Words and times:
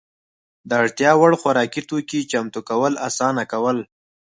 د 0.67 0.69
اړتیا 0.81 1.11
وړ 1.17 1.31
خوراکي 1.41 1.81
توکو 1.89 2.19
چمتو 2.31 2.59
کول 2.69 2.93
اسانه 3.07 3.43
کول. 3.51 3.77